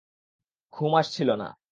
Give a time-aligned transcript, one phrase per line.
[0.73, 1.47] ঘুম আসছিল না।